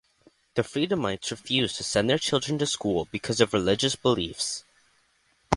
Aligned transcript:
The 0.55 0.63
Freedomites 0.63 1.29
refused 1.29 1.75
to 1.75 1.83
send 1.83 2.09
their 2.09 2.17
children 2.17 2.57
to 2.57 2.65
school 2.65 3.07
because 3.11 3.39
of 3.39 3.51
their 3.51 3.59
religious 3.59 3.95
beliefs. 3.95 4.63